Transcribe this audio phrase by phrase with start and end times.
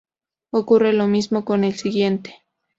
[0.49, 2.43] Ocurre lo mismo con el siguiente.